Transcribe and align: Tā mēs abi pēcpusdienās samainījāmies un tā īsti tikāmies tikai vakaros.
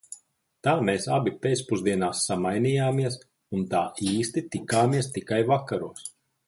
Tā 0.67 0.71
mēs 0.87 1.03
abi 1.17 1.33
pēcpusdienās 1.43 2.23
samainījāmies 2.31 3.21
un 3.59 3.69
tā 3.75 3.85
īsti 4.15 4.47
tikāmies 4.57 5.15
tikai 5.19 5.45
vakaros. 5.55 6.09